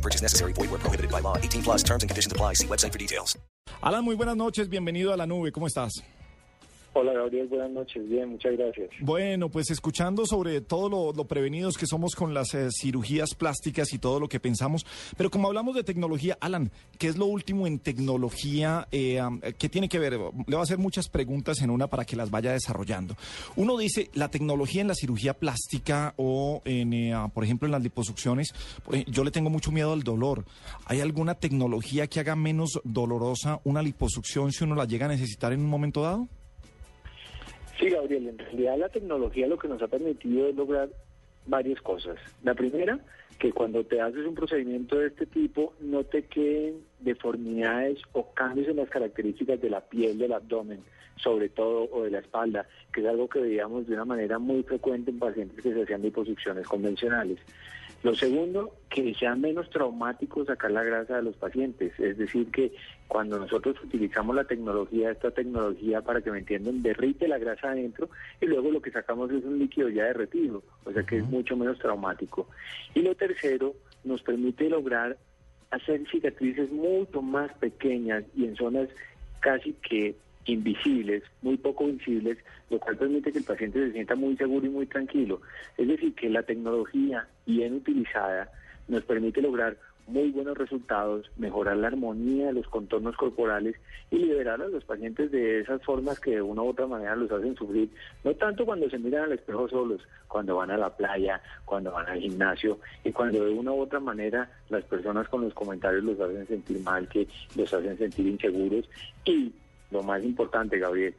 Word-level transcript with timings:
Purchase 0.00 0.22
necessary. 0.22 0.52
Void 0.54 0.70
where 0.70 0.80
prohibited 0.80 1.10
by 1.10 1.20
law. 1.20 1.36
18 1.36 1.62
plus 1.62 1.82
terms 1.82 2.02
and 2.02 2.10
conditions 2.10 2.32
apply. 2.32 2.54
See 2.54 2.66
website 2.66 2.92
for 2.92 2.98
details. 2.98 3.36
Alan, 3.82 4.04
muy 4.04 4.16
buenas 4.16 4.36
noches. 4.36 4.68
Bienvenido 4.68 5.12
a 5.12 5.16
la 5.16 5.26
nube. 5.26 5.52
¿Cómo 5.52 5.66
estás? 5.66 6.02
Hola 6.92 7.12
Gabriel, 7.12 7.46
buenas 7.46 7.70
noches. 7.70 8.08
Bien, 8.08 8.30
muchas 8.30 8.56
gracias. 8.56 8.90
Bueno, 9.00 9.48
pues 9.48 9.70
escuchando 9.70 10.26
sobre 10.26 10.60
todo 10.60 11.12
lo, 11.12 11.24
prevenidos 11.24 11.78
que 11.78 11.86
somos 11.86 12.16
con 12.16 12.34
las 12.34 12.52
eh, 12.54 12.68
cirugías 12.72 13.36
plásticas 13.36 13.92
y 13.92 13.98
todo 14.00 14.18
lo 14.18 14.28
que 14.28 14.40
pensamos, 14.40 14.84
pero 15.16 15.30
como 15.30 15.46
hablamos 15.46 15.76
de 15.76 15.84
tecnología, 15.84 16.36
Alan, 16.40 16.72
¿qué 16.98 17.06
es 17.06 17.16
lo 17.16 17.26
último 17.26 17.68
en 17.68 17.78
tecnología? 17.78 18.88
Eh, 18.90 19.22
um, 19.22 19.40
¿Qué 19.56 19.68
tiene 19.68 19.88
que 19.88 20.00
ver? 20.00 20.14
Le 20.14 20.18
voy 20.18 20.56
a 20.56 20.62
hacer 20.62 20.78
muchas 20.78 21.08
preguntas 21.08 21.62
en 21.62 21.70
una 21.70 21.86
para 21.86 22.04
que 22.04 22.16
las 22.16 22.28
vaya 22.32 22.50
desarrollando. 22.50 23.14
Uno 23.54 23.78
dice, 23.78 24.10
la 24.14 24.28
tecnología 24.28 24.80
en 24.80 24.88
la 24.88 24.96
cirugía 24.96 25.34
plástica 25.34 26.14
o, 26.16 26.60
en, 26.64 26.92
eh, 26.92 27.14
por 27.32 27.44
ejemplo, 27.44 27.66
en 27.66 27.72
las 27.72 27.82
liposucciones, 27.84 28.52
yo 29.06 29.22
le 29.22 29.30
tengo 29.30 29.48
mucho 29.48 29.70
miedo 29.70 29.92
al 29.92 30.02
dolor. 30.02 30.44
¿Hay 30.86 31.00
alguna 31.00 31.36
tecnología 31.36 32.08
que 32.08 32.18
haga 32.18 32.34
menos 32.34 32.80
dolorosa 32.82 33.60
una 33.62 33.80
liposucción 33.80 34.50
si 34.50 34.64
uno 34.64 34.74
la 34.74 34.86
llega 34.86 35.06
a 35.06 35.10
necesitar 35.10 35.52
en 35.52 35.60
un 35.60 35.68
momento 35.68 36.02
dado? 36.02 36.28
Sí, 37.80 37.88
Gabriel, 37.88 38.28
en 38.28 38.38
realidad 38.38 38.76
la 38.76 38.88
tecnología 38.90 39.46
lo 39.46 39.58
que 39.58 39.66
nos 39.66 39.80
ha 39.80 39.88
permitido 39.88 40.48
es 40.48 40.54
lograr 40.54 40.90
varias 41.46 41.80
cosas. 41.80 42.18
La 42.42 42.52
primera, 42.52 43.00
que 43.38 43.52
cuando 43.52 43.82
te 43.84 44.02
haces 44.02 44.26
un 44.26 44.34
procedimiento 44.34 44.98
de 44.98 45.06
este 45.06 45.24
tipo 45.24 45.72
no 45.80 46.04
te 46.04 46.24
queden 46.24 46.82
deformidades 46.98 47.98
o 48.12 48.34
cambios 48.34 48.68
en 48.68 48.76
las 48.76 48.90
características 48.90 49.62
de 49.62 49.70
la 49.70 49.80
piel 49.80 50.18
del 50.18 50.34
abdomen, 50.34 50.80
sobre 51.16 51.48
todo, 51.48 51.88
o 51.90 52.02
de 52.02 52.10
la 52.10 52.18
espalda, 52.18 52.66
que 52.92 53.00
es 53.00 53.06
algo 53.06 53.28
que 53.30 53.40
veíamos 53.40 53.86
de 53.86 53.94
una 53.94 54.04
manera 54.04 54.38
muy 54.38 54.62
frecuente 54.62 55.10
en 55.10 55.18
pacientes 55.18 55.62
que 55.62 55.72
se 55.72 55.82
hacían 55.82 56.02
liposucciones 56.02 56.66
convencionales. 56.66 57.38
Lo 58.02 58.14
segundo, 58.14 58.76
que 58.88 59.14
sea 59.14 59.34
menos 59.34 59.68
traumático 59.68 60.44
sacar 60.46 60.70
la 60.70 60.82
grasa 60.82 61.16
de 61.16 61.22
los 61.22 61.36
pacientes. 61.36 61.92
Es 62.00 62.16
decir, 62.16 62.50
que 62.50 62.72
cuando 63.08 63.38
nosotros 63.38 63.76
utilizamos 63.84 64.34
la 64.34 64.44
tecnología, 64.44 65.10
esta 65.10 65.30
tecnología, 65.30 66.00
para 66.00 66.22
que 66.22 66.30
me 66.30 66.38
entiendan, 66.38 66.82
derrite 66.82 67.28
la 67.28 67.38
grasa 67.38 67.72
adentro 67.72 68.08
y 68.40 68.46
luego 68.46 68.70
lo 68.70 68.80
que 68.80 68.90
sacamos 68.90 69.30
es 69.30 69.44
un 69.44 69.58
líquido 69.58 69.90
ya 69.90 70.04
derretido, 70.04 70.62
o 70.84 70.92
sea 70.92 71.02
que 71.02 71.18
es 71.18 71.24
mucho 71.24 71.56
menos 71.56 71.78
traumático. 71.78 72.48
Y 72.94 73.02
lo 73.02 73.14
tercero, 73.14 73.74
nos 74.02 74.22
permite 74.22 74.70
lograr 74.70 75.18
hacer 75.70 76.02
cicatrices 76.10 76.70
mucho 76.70 77.20
más 77.20 77.52
pequeñas 77.58 78.24
y 78.34 78.46
en 78.46 78.56
zonas 78.56 78.88
casi 79.40 79.74
que 79.74 80.16
invisibles, 80.46 81.22
muy 81.42 81.56
poco 81.56 81.86
visibles, 81.86 82.38
lo 82.70 82.78
cual 82.78 82.96
permite 82.96 83.32
que 83.32 83.38
el 83.38 83.44
paciente 83.44 83.86
se 83.86 83.92
sienta 83.92 84.14
muy 84.14 84.36
seguro 84.36 84.66
y 84.66 84.70
muy 84.70 84.86
tranquilo. 84.86 85.40
Es 85.76 85.88
decir, 85.88 86.14
que 86.14 86.28
la 86.28 86.42
tecnología 86.42 87.26
bien 87.46 87.74
utilizada 87.74 88.50
nos 88.88 89.04
permite 89.04 89.42
lograr 89.42 89.76
muy 90.10 90.30
buenos 90.30 90.58
resultados, 90.58 91.30
mejorar 91.36 91.76
la 91.76 91.86
armonía 91.86 92.46
de 92.46 92.54
los 92.54 92.66
contornos 92.66 93.16
corporales 93.16 93.76
y 94.10 94.16
liberar 94.16 94.60
a 94.60 94.66
los 94.66 94.84
pacientes 94.84 95.30
de 95.30 95.60
esas 95.60 95.82
formas 95.84 96.18
que 96.18 96.32
de 96.32 96.42
una 96.42 96.62
u 96.62 96.70
otra 96.70 96.86
manera 96.86 97.14
los 97.14 97.30
hacen 97.30 97.54
sufrir, 97.54 97.88
no 98.24 98.34
tanto 98.34 98.66
cuando 98.66 98.90
se 98.90 98.98
miran 98.98 99.24
al 99.24 99.32
espejo 99.32 99.68
solos, 99.68 100.02
cuando 100.26 100.56
van 100.56 100.72
a 100.72 100.76
la 100.76 100.96
playa, 100.96 101.40
cuando 101.64 101.92
van 101.92 102.08
al 102.08 102.18
gimnasio 102.18 102.80
y 103.04 103.12
cuando 103.12 103.44
de 103.44 103.52
una 103.52 103.72
u 103.72 103.80
otra 103.80 104.00
manera 104.00 104.50
las 104.68 104.84
personas 104.84 105.28
con 105.28 105.42
los 105.42 105.54
comentarios 105.54 106.02
los 106.02 106.18
hacen 106.20 106.46
sentir 106.46 106.80
mal, 106.80 107.08
que 107.08 107.28
los 107.54 107.72
hacen 107.72 107.96
sentir 107.96 108.26
inseguros 108.26 108.88
y 109.24 109.52
lo 109.90 110.02
más 110.02 110.22
importante, 110.24 110.78
Gabriel, 110.78 111.14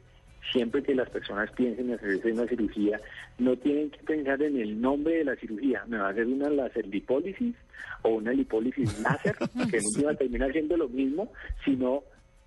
siempre 0.50 0.82
que 0.82 0.94
las 0.94 1.08
personas 1.10 1.50
piensen 1.52 1.90
en 1.90 1.94
hacerse 1.94 2.32
una 2.32 2.46
cirugía, 2.46 3.00
no 3.38 3.56
tienen 3.56 3.90
que 3.90 3.98
pensar 3.98 4.42
en 4.42 4.60
el 4.60 4.80
nombre 4.80 5.16
de 5.16 5.24
la 5.24 5.36
cirugía. 5.36 5.84
Me 5.86 5.98
va 5.98 6.08
a 6.08 6.10
hacer 6.10 6.26
una 6.26 6.50
láser 6.50 6.86
lipólisis 6.86 7.54
o 8.02 8.10
una 8.10 8.32
lipólisis 8.32 8.98
láser, 9.02 9.36
que 9.70 9.76
en 9.76 9.84
última 9.84 10.14
termina 10.14 10.48
siendo 10.50 10.76
lo 10.76 10.88
mismo, 10.88 11.32
sino, 11.64 12.02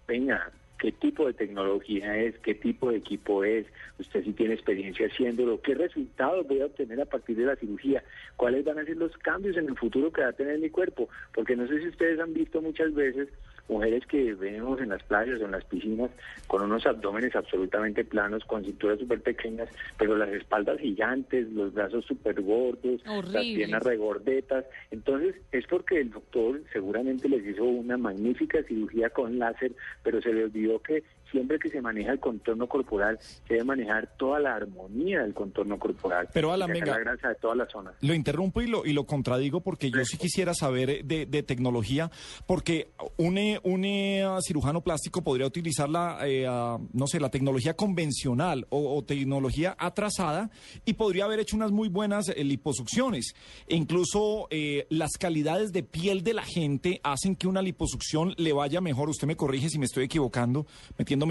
venga, 0.08 0.52
qué 0.78 0.92
tipo 0.92 1.26
de 1.26 1.34
tecnología 1.34 2.18
es, 2.18 2.38
qué 2.40 2.54
tipo 2.54 2.92
de 2.92 2.98
equipo 2.98 3.44
es, 3.44 3.66
usted 3.98 4.24
si 4.24 4.34
tiene 4.34 4.54
experiencia 4.54 5.08
haciéndolo, 5.08 5.62
qué 5.62 5.74
resultados 5.74 6.48
voy 6.48 6.62
a 6.62 6.66
obtener 6.66 7.02
a 7.02 7.06
partir 7.06 7.38
de 7.38 7.46
la 7.46 7.56
cirugía, 7.56 8.04
cuáles 8.36 8.66
van 8.66 8.80
a 8.80 8.86
ser 8.86 8.98
los 8.98 9.16
cambios 9.18 9.58
en 9.58 9.68
el 9.68 9.78
futuro 9.78 10.12
que 10.12 10.22
va 10.22 10.30
a 10.30 10.34
tener 10.34 10.60
mi 10.60 10.70
cuerpo, 10.70 11.08
porque 11.34 11.56
no 11.56 11.68
sé 11.68 11.80
si 11.80 11.88
ustedes 11.88 12.20
han 12.20 12.34
visto 12.34 12.62
muchas 12.62 12.94
veces 12.94 13.30
mujeres 13.68 14.06
que 14.06 14.34
vemos 14.34 14.80
en 14.80 14.90
las 14.90 15.04
playas 15.04 15.42
o 15.42 15.46
en 15.46 15.52
las 15.52 15.66
piscinas 15.66 16.12
con 16.48 16.62
unos 16.62 16.86
abdómenes 16.86 17.36
absolutamente 17.36 18.04
planos, 18.04 18.44
con 18.46 18.64
cinturas 18.64 19.00
súper 19.00 19.22
pequeñas, 19.22 19.70
pero 19.98 20.16
las 20.18 20.30
espaldas 20.30 20.80
gigantes, 20.80 21.50
los 21.52 21.74
brazos 21.74 22.06
súper 22.06 22.42
gordos, 22.42 23.02
las 23.06 23.44
piernas 23.44 23.84
regordetas. 23.84 24.66
Entonces 24.92 25.36
es 25.52 25.66
porque 25.68 26.00
el 26.00 26.12
doctor 26.12 26.62
seguramente 26.72 27.28
les 27.30 27.46
hizo 27.46 27.64
una 27.64 27.98
magnífica 27.98 28.62
cirugía 28.64 29.10
con 29.10 29.40
láser, 29.40 29.72
pero 30.04 30.22
se 30.22 30.34
le 30.34 30.44
olvidó 30.46 30.82
que 30.82 31.04
siempre 31.36 31.60
que 31.60 31.70
se 31.70 31.82
maneja 31.82 32.14
el 32.14 32.20
contorno 32.20 32.68
corporal, 32.68 33.20
se 33.48 33.56
debe 33.56 33.66
manejar 33.66 34.10
toda 34.18 34.40
la 34.40 34.56
armonía 34.56 35.22
del 35.22 35.34
contorno 35.34 35.78
corporal. 35.78 36.30
Pero, 36.34 36.54
Alan, 36.54 36.72
venga. 36.72 36.94
la 36.94 37.00
grasa 37.00 37.30
de 37.30 37.36
todas 37.36 37.58
las 37.58 37.70
zonas. 37.70 37.94
Lo 38.02 38.14
interrumpo 38.14 38.62
y 38.62 38.68
lo, 38.68 38.86
y 38.86 38.94
lo 38.94 39.06
contradigo 39.06 39.60
porque 39.60 39.92
yo 39.92 40.06
sí 40.06 40.18
quisiera 40.18 40.54
saber 40.54 40.90
eh, 40.90 41.02
de, 41.04 41.26
de 41.26 41.44
tecnología, 41.44 42.10
porque 42.46 42.92
un, 43.18 43.38
eh, 43.38 43.60
un 43.64 43.84
eh, 43.84 44.26
cirujano 44.48 44.82
plástico 44.82 45.22
podría 45.24 45.46
utilizar 45.46 45.90
la, 45.90 46.20
eh, 46.24 46.48
no 46.94 47.08
sé, 47.08 47.20
la 47.20 47.30
tecnología 47.30 47.76
convencional 47.76 48.66
o, 48.70 48.96
o 48.96 49.04
tecnología 49.04 49.76
atrasada 49.78 50.50
y 50.86 50.94
podría 50.94 51.26
haber 51.26 51.40
hecho 51.40 51.58
unas 51.58 51.72
muy 51.72 51.90
buenas 51.90 52.30
eh, 52.30 52.44
liposucciones. 52.44 53.36
E 53.68 53.76
incluso 53.76 54.48
eh, 54.50 54.86
las 54.90 55.12
calidades 55.20 55.74
de 55.74 55.84
piel 55.84 56.24
de 56.24 56.34
la 56.34 56.44
gente 56.44 57.02
hacen 57.04 57.36
que 57.36 57.48
una 57.48 57.62
liposucción 57.62 58.34
le 58.38 58.54
vaya 58.54 58.82
mejor. 58.82 59.10
Usted 59.10 59.28
me 59.28 59.36
corrige 59.36 59.70
si 59.70 59.80
me 59.80 59.86
estoy 59.86 60.06
equivocando, 60.06 60.66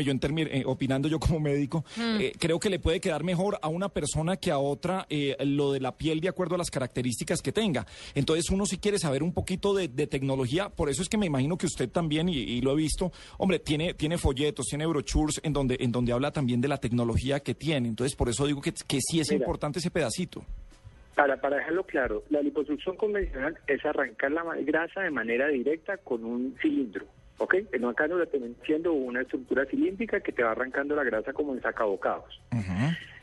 yo 0.03 0.11
en 0.11 0.19
términos, 0.19 0.51
eh, 0.53 0.65
opinando 0.67 1.09
yo 1.09 1.21
como 1.21 1.39
médico. 1.39 1.85
Eh, 1.99 2.33
creo 2.39 2.59
que 2.59 2.71
le 2.71 2.79
puede 2.79 3.01
quedar 3.01 3.23
mejor 3.23 3.59
a 3.63 3.69
una 3.69 3.89
persona 3.89 4.37
que 4.37 4.51
a 4.51 4.59
otra 4.59 5.07
eh, 5.11 5.37
lo 5.45 5.73
de 5.73 5.81
la 5.81 5.97
piel 5.97 6.21
de 6.21 6.29
acuerdo 6.29 6.55
a 6.55 6.59
las 6.59 6.71
características 6.71 7.43
que 7.43 7.53
tenga. 7.53 7.87
Entonces 8.15 8.51
uno 8.51 8.67
si 8.67 8.79
quiere 8.79 8.99
saber 8.99 9.23
un 9.23 9.33
poquito 9.33 9.75
de, 9.75 9.89
de 9.89 10.07
tecnología, 10.07 10.71
por 10.71 10.89
eso 10.89 11.03
es 11.03 11.09
que 11.09 11.19
me 11.19 11.27
imagino 11.27 11.57
que 11.59 11.67
usted 11.67 11.89
también, 11.89 12.29
y, 12.29 12.39
y 12.39 12.61
lo 12.63 12.73
he 12.73 12.77
visto, 12.77 13.13
hombre, 13.39 13.59
tiene, 13.59 13.95
tiene 13.95 14.19
folletos, 14.19 14.67
tiene 14.67 14.87
brochures 14.87 15.41
en 15.45 15.53
donde, 15.53 15.77
en 15.79 15.93
donde 15.93 16.13
habla 16.13 16.33
también 16.33 16.61
de 16.61 16.69
la 16.69 16.79
tecnología 16.79 17.41
que 17.41 17.55
tiene. 17.55 17.89
Entonces 17.89 18.17
por 18.17 18.29
eso 18.29 18.47
digo 18.47 18.61
que, 18.61 18.73
que 18.73 19.01
sí 19.01 19.21
es 19.21 19.31
Mira. 19.31 19.45
importante 19.45 19.79
ese 19.79 19.91
pedacito. 19.91 20.45
Para, 21.15 21.41
para 21.41 21.59
dejarlo 21.59 21.85
claro, 21.85 22.25
la 22.31 22.43
liposucción 22.43 22.97
convencional 22.97 23.57
es 23.69 23.85
arrancar 23.85 24.33
la 24.33 24.43
grasa 24.63 25.03
de 25.03 25.11
manera 25.11 25.47
directa 25.49 25.97
con 25.99 26.25
un 26.25 26.57
cilindro. 26.61 27.07
¿Ok? 27.39 27.55
En 27.73 27.85
acá 27.85 28.07
no 28.07 28.19
la 28.19 28.27
tenemos 28.27 28.57
siendo 28.65 28.93
una 28.93 29.23
estructura 29.23 29.65
cilíndrica 29.67 30.21
que 30.21 30.33
te 30.33 30.43
va 30.43 30.53
arrancando 30.53 30.95
la 30.95 31.05
grasa 31.05 31.33
como 31.33 31.55
en 31.55 31.63
sacabocados. 31.63 32.41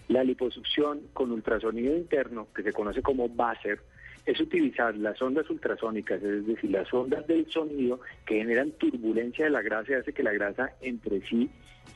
La 0.08 0.24
liposucción 0.24 1.02
con 1.14 1.32
ultrasonido 1.32 1.96
interno, 1.96 2.48
que 2.54 2.64
se 2.64 2.74
conoce 2.74 3.02
como 3.02 3.30
BASER, 3.30 3.80
es 4.26 4.40
utilizar 4.40 4.96
las 4.96 5.22
ondas 5.22 5.50
ultrasónicas, 5.50 6.22
es 6.22 6.46
decir, 6.46 6.70
las 6.70 6.94
ondas 6.94 7.26
del 7.28 7.50
sonido 7.50 8.02
que 8.26 8.36
generan 8.36 8.72
turbulencia 8.72 9.46
de 9.46 9.52
la 9.52 9.62
grasa 9.62 9.92
y 9.92 9.96
hace 9.96 10.14
que 10.14 10.24
la 10.24 10.34
grasa 10.34 10.74
entre 10.82 11.22
sí 11.28 11.50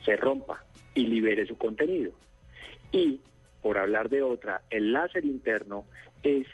se 0.04 0.16
rompa 0.16 0.64
y 0.94 1.06
libere 1.06 1.46
su 1.46 1.56
contenido. 1.56 2.12
Y, 2.90 3.20
por 3.62 3.78
hablar 3.78 4.08
de 4.08 4.22
otra, 4.22 4.62
el 4.70 4.92
láser 4.92 5.24
interno 5.24 5.84
es 6.22 6.46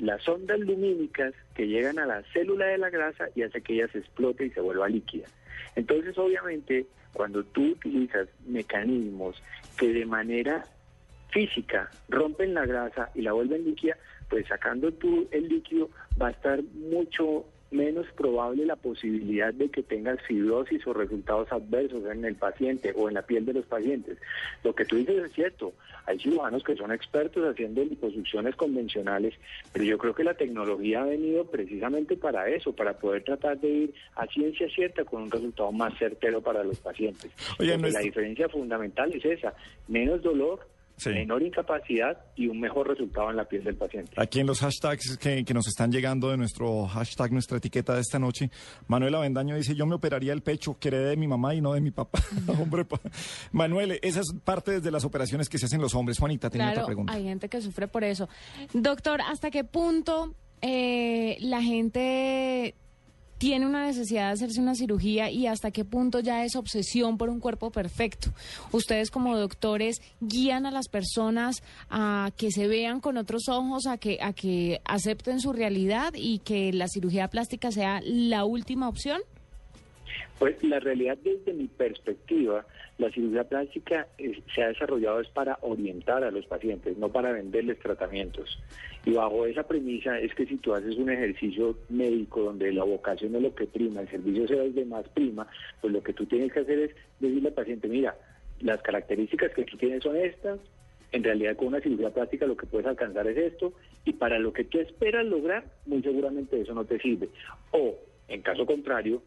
las 0.00 0.26
ondas 0.28 0.58
lumínicas 0.60 1.34
que 1.54 1.68
llegan 1.68 1.98
a 1.98 2.06
la 2.06 2.22
célula 2.32 2.66
de 2.66 2.78
la 2.78 2.90
grasa 2.90 3.28
y 3.34 3.42
hace 3.42 3.60
que 3.60 3.74
ella 3.74 3.88
se 3.88 3.98
explote 3.98 4.46
y 4.46 4.50
se 4.50 4.60
vuelva 4.60 4.88
líquida. 4.88 5.26
Entonces, 5.76 6.16
obviamente, 6.18 6.86
cuando 7.12 7.44
tú 7.44 7.72
utilizas 7.72 8.28
mecanismos 8.46 9.42
que 9.78 9.92
de 9.92 10.06
manera 10.06 10.64
física 11.30 11.90
rompen 12.08 12.54
la 12.54 12.66
grasa 12.66 13.10
y 13.14 13.22
la 13.22 13.32
vuelven 13.32 13.64
líquida, 13.64 13.96
pues 14.28 14.46
sacando 14.46 14.92
tú 14.92 15.28
el 15.30 15.48
líquido 15.48 15.90
va 16.20 16.28
a 16.28 16.32
estar 16.32 16.62
mucho 16.62 17.44
menos 17.70 18.06
probable 18.16 18.64
la 18.66 18.76
posibilidad 18.76 19.54
de 19.54 19.68
que 19.70 19.82
tengas 19.82 20.20
fibrosis 20.22 20.84
o 20.86 20.92
resultados 20.92 21.50
adversos 21.52 22.04
en 22.10 22.24
el 22.24 22.34
paciente 22.34 22.92
o 22.96 23.08
en 23.08 23.14
la 23.14 23.22
piel 23.22 23.44
de 23.46 23.52
los 23.54 23.64
pacientes. 23.66 24.18
Lo 24.64 24.74
que 24.74 24.84
tú 24.84 24.96
dices 24.96 25.24
es 25.24 25.32
cierto, 25.32 25.72
hay 26.06 26.18
cirujanos 26.18 26.64
que 26.64 26.74
son 26.76 26.90
expertos 26.92 27.44
haciendo 27.48 27.84
liposucciones 27.84 28.56
convencionales, 28.56 29.34
pero 29.72 29.84
yo 29.84 29.98
creo 29.98 30.14
que 30.14 30.24
la 30.24 30.34
tecnología 30.34 31.02
ha 31.02 31.06
venido 31.06 31.44
precisamente 31.44 32.16
para 32.16 32.48
eso, 32.48 32.72
para 32.74 32.94
poder 32.98 33.22
tratar 33.24 33.60
de 33.60 33.68
ir 33.68 33.94
a 34.16 34.26
ciencia 34.26 34.68
cierta 34.68 35.04
con 35.04 35.22
un 35.22 35.30
resultado 35.30 35.70
más 35.72 35.96
certero 35.98 36.40
para 36.40 36.64
los 36.64 36.78
pacientes. 36.80 37.30
Oye, 37.58 37.72
Porque 37.72 37.78
no 37.78 37.86
es- 37.86 37.94
La 37.94 38.00
diferencia 38.00 38.48
fundamental 38.48 39.12
es 39.12 39.24
esa, 39.24 39.54
menos 39.88 40.22
dolor, 40.22 40.60
Sí. 41.00 41.10
menor 41.10 41.42
incapacidad 41.42 42.18
y 42.36 42.46
un 42.46 42.60
mejor 42.60 42.88
resultado 42.88 43.30
en 43.30 43.36
la 43.36 43.44
piel 43.46 43.64
del 43.64 43.74
paciente. 43.76 44.12
Aquí 44.16 44.40
en 44.40 44.46
los 44.46 44.60
hashtags 44.60 45.16
que, 45.16 45.44
que 45.44 45.54
nos 45.54 45.66
están 45.66 45.90
llegando 45.90 46.30
de 46.30 46.36
nuestro 46.36 46.86
hashtag, 46.86 47.32
nuestra 47.32 47.56
etiqueta 47.56 47.94
de 47.94 48.00
esta 48.02 48.18
noche, 48.18 48.50
Manuel 48.86 49.14
Avendaño 49.14 49.56
dice, 49.56 49.74
yo 49.74 49.86
me 49.86 49.94
operaría 49.94 50.32
el 50.32 50.42
pecho, 50.42 50.76
que 50.78 50.88
heredé 50.88 51.10
de 51.10 51.16
mi 51.16 51.26
mamá 51.26 51.54
y 51.54 51.60
no 51.60 51.72
de 51.72 51.80
mi 51.80 51.90
papá. 51.90 52.20
Hombre, 52.60 52.84
pa- 52.84 53.00
Manuel, 53.52 53.98
esa 54.02 54.20
es 54.20 54.32
parte 54.44 54.80
de 54.80 54.90
las 54.90 55.04
operaciones 55.04 55.48
que 55.48 55.58
se 55.58 55.66
hacen 55.66 55.80
los 55.80 55.94
hombres. 55.94 56.18
Juanita, 56.18 56.50
tenía 56.50 56.66
Claro, 56.66 56.80
otra 56.80 56.86
pregunta. 56.86 57.12
hay 57.14 57.24
gente 57.24 57.48
que 57.48 57.60
sufre 57.62 57.88
por 57.88 58.04
eso. 58.04 58.28
Doctor, 58.74 59.20
¿hasta 59.22 59.50
qué 59.50 59.64
punto 59.64 60.34
eh, 60.60 61.36
la 61.40 61.62
gente 61.62 62.74
tiene 63.40 63.64
una 63.64 63.86
necesidad 63.86 64.26
de 64.26 64.32
hacerse 64.34 64.60
una 64.60 64.74
cirugía 64.74 65.30
y 65.30 65.46
hasta 65.46 65.70
qué 65.70 65.86
punto 65.86 66.20
ya 66.20 66.44
es 66.44 66.56
obsesión 66.56 67.16
por 67.16 67.30
un 67.30 67.40
cuerpo 67.40 67.70
perfecto? 67.70 68.34
Ustedes 68.70 69.10
como 69.10 69.34
doctores 69.34 70.02
guían 70.20 70.66
a 70.66 70.70
las 70.70 70.88
personas 70.88 71.62
a 71.88 72.32
que 72.36 72.50
se 72.50 72.68
vean 72.68 73.00
con 73.00 73.16
otros 73.16 73.48
ojos, 73.48 73.86
a 73.86 73.96
que, 73.96 74.18
a 74.20 74.34
que 74.34 74.82
acepten 74.84 75.40
su 75.40 75.54
realidad 75.54 76.12
y 76.14 76.40
que 76.40 76.70
la 76.74 76.86
cirugía 76.86 77.28
plástica 77.28 77.72
sea 77.72 78.02
la 78.04 78.44
última 78.44 78.90
opción. 78.90 79.22
Pues 80.40 80.64
la 80.64 80.80
realidad 80.80 81.18
desde 81.22 81.52
mi 81.52 81.68
perspectiva, 81.68 82.64
la 82.96 83.10
cirugía 83.10 83.44
plástica 83.44 84.08
se 84.54 84.62
ha 84.62 84.68
desarrollado 84.68 85.20
es 85.20 85.28
para 85.28 85.58
orientar 85.60 86.24
a 86.24 86.30
los 86.30 86.46
pacientes, 86.46 86.96
no 86.96 87.10
para 87.10 87.30
venderles 87.30 87.78
tratamientos. 87.78 88.58
Y 89.04 89.12
bajo 89.12 89.44
esa 89.44 89.68
premisa 89.68 90.18
es 90.18 90.34
que 90.34 90.46
si 90.46 90.56
tú 90.56 90.72
haces 90.72 90.96
un 90.96 91.10
ejercicio 91.10 91.76
médico 91.90 92.40
donde 92.40 92.72
la 92.72 92.84
vocación 92.84 93.36
es 93.36 93.42
lo 93.42 93.54
que 93.54 93.66
prima, 93.66 94.00
el 94.00 94.08
servicio 94.08 94.48
sea 94.48 94.62
el 94.62 94.74
de 94.74 94.86
más 94.86 95.06
prima, 95.10 95.46
pues 95.82 95.92
lo 95.92 96.02
que 96.02 96.14
tú 96.14 96.24
tienes 96.24 96.50
que 96.50 96.60
hacer 96.60 96.78
es 96.78 96.90
decirle 97.18 97.48
al 97.48 97.54
paciente, 97.54 97.86
mira, 97.88 98.16
las 98.60 98.80
características 98.80 99.52
que 99.52 99.64
tú 99.64 99.76
tienes 99.76 100.02
son 100.02 100.16
estas, 100.16 100.58
en 101.12 101.22
realidad 101.22 101.54
con 101.54 101.66
una 101.66 101.82
cirugía 101.82 102.14
plástica 102.14 102.46
lo 102.46 102.56
que 102.56 102.64
puedes 102.64 102.86
alcanzar 102.86 103.26
es 103.26 103.36
esto, 103.36 103.74
y 104.06 104.14
para 104.14 104.38
lo 104.38 104.54
que 104.54 104.64
tú 104.64 104.78
esperas 104.78 105.26
lograr, 105.26 105.64
muy 105.84 106.00
seguramente 106.00 106.58
eso 106.58 106.72
no 106.72 106.86
te 106.86 106.98
sirve. 106.98 107.28
O, 107.72 107.94
en 108.28 108.40
caso 108.40 108.64
contrario, 108.64 109.20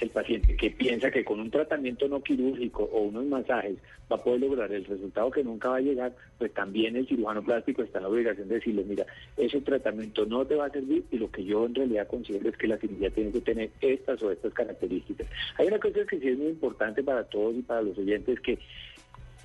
el 0.00 0.10
paciente 0.10 0.56
que 0.56 0.70
piensa 0.70 1.10
que 1.10 1.24
con 1.24 1.40
un 1.40 1.50
tratamiento 1.50 2.08
no 2.08 2.22
quirúrgico 2.22 2.82
o 2.84 3.02
unos 3.02 3.24
masajes 3.26 3.76
va 4.10 4.16
a 4.16 4.22
poder 4.22 4.40
lograr 4.40 4.72
el 4.72 4.84
resultado 4.84 5.30
que 5.30 5.44
nunca 5.44 5.70
va 5.70 5.76
a 5.76 5.80
llegar, 5.80 6.12
pues 6.38 6.52
también 6.52 6.96
el 6.96 7.06
cirujano 7.06 7.42
plástico 7.42 7.82
está 7.82 7.98
en 7.98 8.04
la 8.04 8.10
obligación 8.10 8.48
de 8.48 8.56
decirle, 8.56 8.84
mira, 8.84 9.06
ese 9.36 9.60
tratamiento 9.60 10.26
no 10.26 10.44
te 10.44 10.56
va 10.56 10.66
a 10.66 10.70
servir 10.70 11.04
y 11.10 11.18
lo 11.18 11.30
que 11.30 11.44
yo 11.44 11.66
en 11.66 11.74
realidad 11.74 12.08
considero 12.08 12.48
es 12.48 12.56
que 12.56 12.66
la 12.66 12.78
cirugía 12.78 13.10
tiene 13.10 13.30
que 13.30 13.40
tener 13.40 13.70
estas 13.80 14.22
o 14.22 14.30
estas 14.30 14.52
características. 14.52 15.28
Hay 15.58 15.68
una 15.68 15.78
cosa 15.78 16.04
que 16.08 16.18
sí 16.18 16.28
es 16.28 16.38
muy 16.38 16.48
importante 16.48 17.02
para 17.02 17.24
todos 17.24 17.54
y 17.54 17.62
para 17.62 17.82
los 17.82 17.96
oyentes, 17.96 18.40
que 18.40 18.58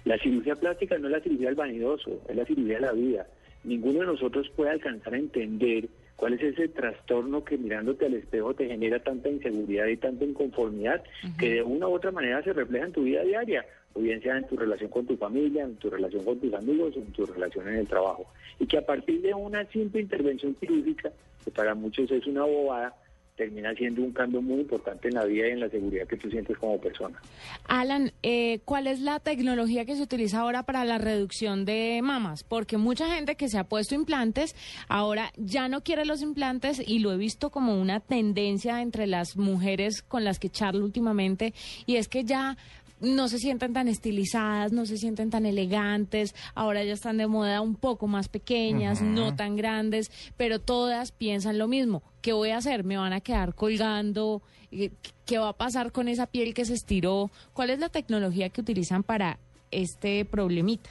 la 0.06 0.18
cirugía 0.18 0.56
plástica 0.56 0.98
no 0.98 1.07
es 1.07 1.13
la 1.13 1.22
cirugía 1.22 1.48
del 1.48 1.56
vanidoso, 1.56 2.22
es 2.28 2.36
la 2.36 2.46
cirugía 2.46 2.75
de 2.75 2.81
la 2.81 2.94
vida. 2.94 3.28
Ninguno 3.63 4.00
de 4.00 4.06
nosotros 4.07 4.50
puede 4.56 4.72
alcanzar 4.72 5.13
a 5.13 5.18
entender 5.18 5.90
cuál 6.19 6.33
es 6.33 6.44
ese 6.44 6.68
trastorno 6.68 7.45
que 7.45 7.57
mirándote 7.57 8.06
al 8.06 8.13
espejo 8.13 8.54
te 8.54 8.68
genera 8.68 9.01
tanta 9.01 9.30
inseguridad 9.30 9.88
y 9.88 9.95
tanta 9.95 10.25
inconformidad 10.25 11.01
que 11.39 11.54
de 11.56 11.63
una 11.63 11.88
u 11.88 11.94
otra 11.94 12.12
manera 12.12 12.44
se 12.44 12.51
refleja 12.51 12.88
en 12.88 12.92
tu 12.92 13.04
vida 13.04 13.24
diaria, 13.24 13.66
o 13.94 14.01
bien 14.01 14.21
sea 14.21 14.38
en 14.38 14.45
tu 14.45 14.57
relación 14.57 14.89
con 14.89 15.07
tu 15.07 15.16
familia, 15.16 15.63
en 15.63 15.77
tu 15.77 15.89
relación 15.89 16.25
con 16.25 16.38
tus 16.38 16.54
amigos, 16.54 16.95
en 16.98 17.12
tu 17.13 17.25
relación 17.25 17.69
en 17.69 17.75
el 17.75 17.88
trabajo. 17.88 18.25
Y 18.60 18.68
que 18.68 18.77
a 18.77 18.86
partir 18.86 19.21
de 19.21 19.33
una 19.33 19.66
simple 19.68 20.01
intervención 20.01 20.54
quirúrgica, 20.56 21.10
que 21.44 21.51
para 21.51 21.74
muchos 21.74 22.12
es 22.12 22.27
una 22.27 22.44
bobada, 22.44 22.94
termina 23.39 23.74
siendo 23.74 24.01
un 24.01 24.12
cambio 24.12 24.41
muy 24.41 24.59
importante 24.59 25.07
en 25.07 25.13
la 25.13 25.24
vida 25.24 25.47
y 25.47 25.51
en 25.51 25.62
la 25.62 25.69
seguridad 25.69 26.06
que 26.06 26.18
tú 26.18 26.30
sientes 26.30 26.57
como 26.57 26.77
persona. 26.77 27.21
Alan, 27.69 28.12
eh, 28.21 28.59
¿cuál 28.65 28.86
es 28.86 29.00
la 29.00 29.21
tecnología 29.21 29.86
que 29.86 29.95
se 29.95 30.03
utiliza 30.03 30.41
ahora 30.41 30.63
para 30.63 30.83
la 30.83 30.97
reducción 30.97 31.63
de 31.63 32.01
mamas? 32.03 32.44
Porque 32.44 32.75
mucha 32.75 33.07
gente 33.15 33.36
que 33.36 33.47
se 33.47 33.57
ha 33.57 33.63
puesto 33.63 33.95
implantes 33.95 34.57
ahora 34.89 35.31
ya 35.38 35.69
no 35.69 35.81
quiere 35.81 36.03
los 36.03 36.21
implantes 36.21 36.83
y 36.86 37.00
lo 37.00 37.13
he 37.13 37.18
visto 37.18 37.50
como 37.50 37.80
una 37.80 38.01
tendencia 38.01 38.81
entre 38.81 39.07
las 39.07 39.38
mujeres 39.38 40.01
con 40.01 40.25
las 40.25 40.38
que 40.38 40.50
charlo 40.50 40.83
últimamente 40.83 41.53
y 41.86 41.95
es 41.95 42.09
que 42.09 42.25
ya 42.25 42.57
no 43.00 43.28
se 43.28 43.38
sienten 43.38 43.74
tan 43.74 43.88
estilizadas, 43.88 44.72
no 44.72 44.86
se 44.86 44.98
sienten 44.98 45.30
tan 45.30 45.46
elegantes, 45.46 46.36
ahora 46.56 46.84
ya 46.84 46.94
están 46.94 47.18
de 47.18 47.28
moda 47.28 47.62
un 47.62 47.75
poco 47.75 48.07
más 48.07 48.30
pequeñas, 48.30 49.01
no 49.01 49.36
tan 49.36 49.56
grandes, 49.56 50.12
pero 50.38 50.60
todas 50.60 51.12
piensan 51.12 51.57
lo 51.57 51.68
mismo. 51.68 52.04
¿Qué 52.22 52.34
voy 52.34 52.50
a 52.50 52.57
hacer? 52.57 52.84
¿Me 52.84 52.98
van 52.98 53.13
a 53.13 53.22
quedar 53.22 53.56
colgando? 53.56 54.42
¿Qué 54.69 54.92
qué 55.25 55.38
va 55.38 55.50
a 55.50 55.54
pasar 55.54 55.92
con 55.92 56.07
esa 56.07 56.25
piel 56.25 56.56
que 56.56 56.66
se 56.66 56.74
estiró? 56.74 57.30
¿Cuál 57.54 57.69
es 57.69 57.80
la 57.80 57.90
tecnología 57.90 58.50
que 58.50 58.62
utilizan 58.62 59.04
para 59.04 59.38
este 59.69 60.25
problemita? 60.25 60.90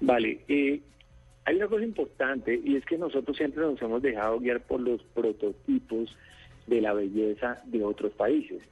Vale, 0.00 0.40
eh, 0.48 0.80
hay 1.44 1.56
una 1.56 1.68
cosa 1.68 1.84
importante 1.84 2.60
y 2.62 2.74
es 2.74 2.84
que 2.84 2.98
nosotros 2.98 3.36
siempre 3.36 3.62
nos 3.62 3.80
hemos 3.80 4.02
dejado 4.02 4.40
guiar 4.40 4.60
por 4.60 4.80
los 4.80 5.00
prototipos 5.14 6.16
de 6.66 6.80
la 6.80 6.92
belleza 6.92 7.62
de 7.66 7.84
otros 7.84 8.12
países. 8.12 8.62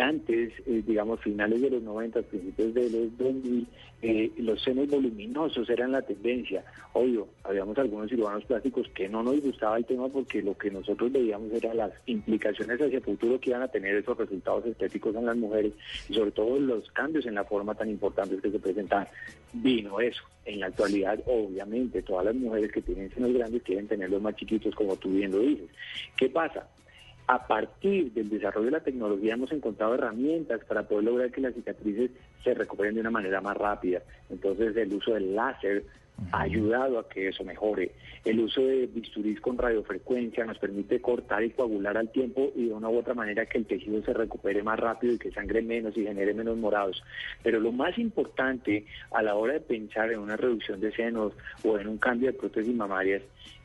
Antes, 0.00 0.52
eh, 0.66 0.82
digamos, 0.86 1.20
finales 1.20 1.60
de 1.60 1.70
los 1.70 1.82
90, 1.82 2.22
principios 2.22 2.74
de 2.74 2.90
los 2.90 3.18
2000, 3.18 3.66
eh, 4.02 4.30
los 4.38 4.62
senos 4.62 4.88
voluminosos 4.88 5.68
eran 5.70 5.92
la 5.92 6.02
tendencia. 6.02 6.64
Obvio, 6.92 7.28
habíamos 7.44 7.76
algunos 7.78 8.10
cirujanos 8.10 8.44
plásticos 8.44 8.88
que 8.94 9.08
no 9.08 9.22
nos 9.22 9.40
gustaba 9.40 9.78
el 9.78 9.84
tema 9.84 10.08
porque 10.08 10.42
lo 10.42 10.56
que 10.56 10.70
nosotros 10.70 11.10
veíamos 11.10 11.50
eran 11.52 11.78
las 11.78 11.92
implicaciones 12.06 12.80
hacia 12.80 12.98
el 12.98 13.02
futuro 13.02 13.40
que 13.40 13.50
iban 13.50 13.62
a 13.62 13.68
tener 13.68 13.96
esos 13.96 14.16
resultados 14.16 14.66
estéticos 14.66 15.14
en 15.16 15.26
las 15.26 15.36
mujeres 15.36 15.72
y 16.08 16.14
sobre 16.14 16.30
todo 16.30 16.58
los 16.60 16.90
cambios 16.90 17.26
en 17.26 17.34
la 17.34 17.44
forma 17.44 17.74
tan 17.74 17.88
importantes 17.88 18.40
que 18.40 18.50
se 18.50 18.58
presentaban. 18.58 19.08
Vino 19.52 20.00
eso. 20.00 20.22
En 20.44 20.60
la 20.60 20.66
actualidad, 20.66 21.18
obviamente, 21.26 22.02
todas 22.02 22.26
las 22.26 22.34
mujeres 22.34 22.70
que 22.70 22.82
tienen 22.82 23.10
senos 23.12 23.32
grandes 23.32 23.62
quieren 23.62 23.88
tenerlos 23.88 24.22
más 24.22 24.36
chiquitos, 24.36 24.74
como 24.74 24.96
tú 24.96 25.10
bien 25.10 25.32
lo 25.32 25.38
dices. 25.38 25.68
¿Qué 26.16 26.28
pasa? 26.28 26.68
A 27.28 27.46
partir 27.46 28.12
del 28.12 28.28
desarrollo 28.28 28.66
de 28.66 28.72
la 28.72 28.84
tecnología 28.84 29.34
hemos 29.34 29.50
encontrado 29.50 29.94
herramientas 29.94 30.60
para 30.64 30.84
poder 30.84 31.04
lograr 31.04 31.32
que 31.32 31.40
las 31.40 31.54
cicatrices 31.54 32.12
se 32.44 32.54
recuperen 32.54 32.94
de 32.94 33.00
una 33.00 33.10
manera 33.10 33.40
más 33.40 33.56
rápida. 33.56 34.00
Entonces 34.30 34.76
el 34.76 34.92
uso 34.92 35.14
del 35.14 35.34
láser 35.34 35.84
ha 36.32 36.42
ayudado 36.42 36.98
a 36.98 37.08
que 37.08 37.28
eso 37.28 37.44
mejore. 37.44 37.92
El 38.24 38.40
uso 38.40 38.62
de 38.62 38.86
bisturís 38.86 39.40
con 39.40 39.58
radiofrecuencia 39.58 40.44
nos 40.44 40.58
permite 40.58 41.00
cortar 41.00 41.42
y 41.42 41.50
coagular 41.50 41.96
al 41.96 42.10
tiempo 42.10 42.52
y 42.54 42.66
de 42.66 42.74
una 42.74 42.88
u 42.88 42.98
otra 42.98 43.14
manera 43.14 43.46
que 43.46 43.58
el 43.58 43.66
tejido 43.66 44.02
se 44.02 44.14
recupere 44.14 44.62
más 44.62 44.78
rápido 44.78 45.14
y 45.14 45.18
que 45.18 45.32
sangre 45.32 45.62
menos 45.62 45.96
y 45.96 46.04
genere 46.04 46.32
menos 46.32 46.56
morados. 46.56 47.02
Pero 47.42 47.60
lo 47.60 47.72
más 47.72 47.98
importante 47.98 48.86
a 49.10 49.22
la 49.22 49.34
hora 49.34 49.54
de 49.54 49.60
pensar 49.60 50.12
en 50.12 50.20
una 50.20 50.36
reducción 50.36 50.80
de 50.80 50.92
senos 50.92 51.32
o 51.64 51.78
en 51.78 51.88
un 51.88 51.98
cambio 51.98 52.32
de 52.32 52.38
prótesis 52.38 52.74
mamarias 52.74 53.22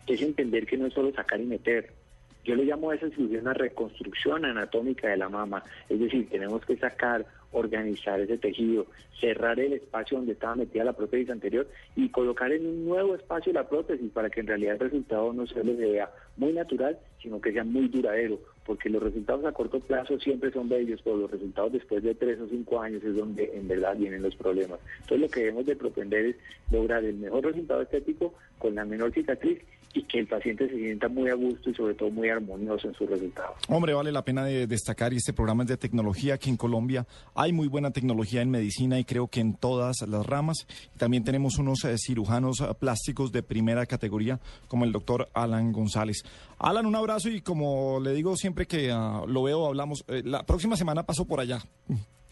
es 0.08 0.22
entender 0.22 0.66
que 0.66 0.78
no 0.78 0.88
es 0.88 0.94
solo 0.94 1.14
sacar 1.14 1.40
y 1.40 1.46
meter, 1.46 1.94
yo 2.44 2.56
le 2.56 2.66
llamo 2.66 2.90
a 2.90 2.96
esa 2.96 3.10
cirugía 3.10 3.40
una 3.40 3.54
reconstrucción 3.54 4.46
anatómica 4.46 5.08
de 5.10 5.18
la 5.18 5.30
mama, 5.30 5.64
es 5.90 6.00
decir, 6.00 6.30
tenemos 6.30 6.66
que 6.66 6.78
sacar, 6.78 7.26
organizar 7.52 8.20
ese 8.20 8.38
tejido, 8.38 8.88
cerrar 9.20 9.60
el 9.60 9.74
espacio 9.74 10.18
donde 10.18 10.34
estaba 10.34 10.56
metida 10.56 10.84
la 10.84 10.94
prótesis 10.94 11.30
anterior 11.30 11.68
y 11.96 12.10
colocar 12.10 12.52
en 12.52 12.66
un 12.66 12.86
nuevo 12.86 13.14
espacio 13.16 13.54
la 13.54 13.68
prótesis 13.68 14.10
para 14.12 14.30
que 14.30 14.40
en 14.40 14.48
realidad 14.48 14.74
el 14.76 14.80
resultado 14.80 15.34
no 15.34 15.46
se 15.46 15.64
le 15.64 15.74
vea 15.74 16.10
muy 16.38 16.54
natural, 16.54 16.98
sino 17.22 17.40
que 17.42 17.52
sea 17.52 17.64
muy 17.64 17.88
duradero, 17.90 18.40
porque 18.66 18.90
los 18.90 19.04
resultados 19.04 19.46
a 19.46 19.52
corto 19.52 19.80
plazo 19.80 20.20
siempre 20.20 20.52
son 20.52 20.70
bellos, 20.70 21.02
pero 21.04 21.18
los 21.18 21.30
resultados 21.30 21.74
después 21.74 22.02
de 22.04 22.16
tres 22.16 22.40
o 22.40 22.48
cinco 22.48 22.82
años 22.82 23.04
es 23.04 23.16
donde 23.16 23.52
en 23.54 23.68
verdad 23.68 23.98
vienen 23.98 24.22
los 24.22 24.36
problemas. 24.36 24.80
Entonces 25.02 25.20
lo 25.20 25.30
que 25.30 25.42
debemos 25.42 25.66
de 25.66 25.76
propender 25.76 26.26
es 26.26 26.36
lograr 26.72 27.04
el 27.04 27.16
mejor 27.16 27.46
resultado 27.46 27.82
estético 27.82 28.34
con 28.58 28.76
la 28.76 28.86
menor 28.86 29.12
cicatriz 29.14 29.60
y 29.94 30.04
que 30.04 30.20
el 30.20 30.28
paciente 30.28 30.70
se 30.70 30.78
sienta 30.78 31.08
muy 31.08 31.30
a 31.30 31.36
gusto 31.36 31.70
y 31.70 31.74
sobre 31.74 31.94
todo 31.96 32.10
muy 32.10 32.30
armonioso 32.30 32.88
en 32.88 32.94
sus 32.94 33.10
resultados. 33.10 33.58
Hombre, 33.68 33.94
vale 33.94 34.12
la 34.12 34.24
pena 34.24 34.46
de 34.46 34.68
destacar, 34.68 35.14
y 35.14 35.18
este 35.18 35.34
programa 35.34 35.64
es 35.64 35.70
de 35.70 35.78
tecnología, 35.78 36.38
que 36.38 36.50
en 36.50 36.58
Colombia 36.58 37.06
hay 37.36 37.52
muy 37.52 37.68
buena 37.68 37.92
tecnología 37.92 38.42
en 38.42 38.50
medicina 38.50 39.00
y 39.00 39.06
creo 39.06 39.28
que 39.28 39.40
en 39.40 39.54
todas 39.54 40.02
las 40.08 40.26
ramas. 40.26 40.68
También 40.98 41.24
tenemos 41.24 41.58
unos 41.58 41.84
eh, 41.84 41.96
cirujanos 41.98 42.62
eh, 42.62 42.66
plásticos 42.80 43.32
de 43.32 43.44
primera 43.44 43.86
categoría, 43.86 44.40
como 44.68 44.86
el 44.86 44.92
doctor 44.92 45.30
Alan 45.34 45.72
González. 45.72 46.24
Alan, 46.58 46.86
un 46.86 46.96
abrazo 46.96 47.30
y 47.30 47.42
como 47.42 48.00
le 48.00 48.14
digo 48.14 48.36
siempre 48.38 48.66
que 48.66 48.92
ah, 48.92 49.24
lo 49.28 49.44
veo, 49.44 49.66
hablamos, 49.66 50.04
eh, 50.08 50.22
la 50.24 50.44
próxima 50.44 50.76
semana 50.76 51.04
paso 51.04 51.26
por 51.26 51.40
allá. 51.40 51.60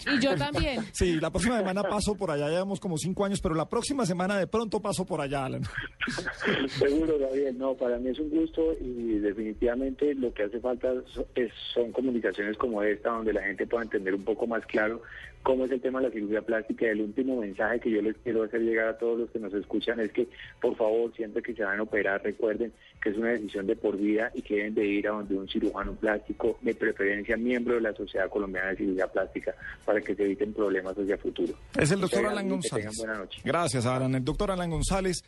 Y 0.06 0.20
yo 0.24 0.36
también. 0.36 0.84
Sí, 0.94 1.20
la 1.20 1.30
próxima 1.30 1.58
semana 1.58 1.84
paso 1.84 2.16
por 2.16 2.32
allá, 2.32 2.50
llevamos 2.50 2.80
como 2.80 2.98
cinco 2.98 3.26
años, 3.26 3.40
pero 3.42 3.56
la 3.56 3.68
próxima 3.68 4.06
semana 4.06 4.38
de 4.38 4.48
pronto 4.48 4.80
paso 4.82 5.06
por 5.06 5.22
allá, 5.22 5.46
Alan. 5.46 5.64
Seguro, 6.68 7.18
Gabriel. 7.20 7.58
No, 7.58 7.74
para 7.76 7.98
mí 7.98 8.10
es 8.10 8.20
un 8.20 8.30
gusto 8.30 8.74
y 8.82 9.20
definitivamente 9.20 10.14
lo 10.16 10.34
que 10.34 10.44
hace 10.44 10.60
falta 10.60 10.90
so- 11.08 11.28
es- 11.36 11.52
son 11.74 11.92
comunicaciones 11.92 12.58
como 12.58 12.82
esta, 12.84 13.10
donde 13.12 13.34
la 13.34 13.42
gente 13.44 13.68
pueda 13.68 13.84
entender 13.84 14.14
un 14.16 14.24
poco 14.24 14.48
más 14.48 14.66
claro 14.66 15.02
cómo 15.44 15.66
es 15.66 15.72
el 15.72 15.82
tema 15.82 16.00
de 16.00 16.08
la 16.08 16.14
cirugía 16.14 16.42
plástica. 16.42 16.88
El 16.88 17.02
último 17.02 17.40
mensaje 17.40 17.80
que 17.80 17.92
yo 17.92 18.02
les 18.02 18.16
quiero 18.18 18.44
hacer 18.44 18.62
llegar 18.62 18.88
a 18.88 18.98
todos 18.98 19.20
los 19.20 19.30
que 19.32 19.40
nos 19.40 19.54
escuchan 19.54 20.00
es 20.00 20.12
que, 20.12 20.28
por 20.62 20.76
favor, 20.76 21.14
siempre 21.16 21.42
que 21.42 21.54
se 21.54 21.64
van 21.64 21.80
a 21.80 21.84
operar, 21.84 22.22
recuerden 22.24 22.72
que 23.02 23.10
es 23.10 23.18
una 23.18 23.30
decisión 23.30 23.68
de 23.68 23.76
por 23.76 23.98
vida 23.98 24.32
y 24.34 24.42
que 24.42 24.56
deben 24.56 24.76
de 24.76 24.86
ir 24.86 25.08
a 25.08 25.12
donde 25.12 25.36
un 25.36 25.48
cirujano 25.48 25.94
plástico, 25.94 26.58
de 26.62 26.74
preferencia 26.76 27.38
miembro 27.38 27.76
de 27.76 27.82
la 27.82 27.94
Sociedad 27.94 28.30
Colombiana 28.30 28.70
de 28.70 28.78
Cirugía 28.78 29.08
Plástica, 29.08 29.56
para 29.86 30.02
que 30.02 30.16
se 30.16 30.24
eviten 30.24 30.54
problemas 30.54 30.98
hacia 30.98 31.18
futuro. 31.18 31.54
Es 31.78 31.92
el 31.92 32.02
doctor 32.02 32.26
Alan 32.26 32.50
González. 32.50 33.06
Gracias, 33.44 33.86
Alan. 33.86 34.16
El 34.16 34.24
doctor 34.24 34.52
Alan 34.52 34.70
González. 34.70 35.24